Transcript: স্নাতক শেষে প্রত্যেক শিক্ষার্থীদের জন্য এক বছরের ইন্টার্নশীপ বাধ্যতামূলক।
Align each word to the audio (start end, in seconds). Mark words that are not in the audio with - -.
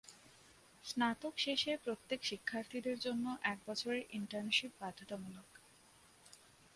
স্নাতক 0.85 1.33
শেষে 1.37 1.71
প্রত্যেক 1.77 2.19
শিক্ষার্থীদের 2.23 2.97
জন্য 2.99 3.25
এক 3.43 3.57
বছরের 3.67 4.03
ইন্টার্নশীপ 4.11 4.71
বাধ্যতামূলক। 4.79 5.49